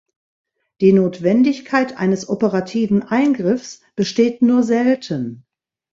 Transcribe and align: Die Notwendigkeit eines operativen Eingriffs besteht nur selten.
Die 0.79 0.93
Notwendigkeit 0.93 1.95
eines 1.99 2.27
operativen 2.27 3.03
Eingriffs 3.03 3.83
besteht 3.95 4.41
nur 4.41 4.63
selten. 4.63 5.45